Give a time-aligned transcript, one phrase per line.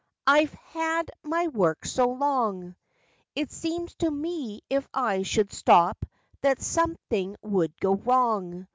[0.25, 2.75] I've had my work so long
[3.35, 6.07] It seems to me if I should stop
[6.41, 8.67] that some¬ thing would go wrong.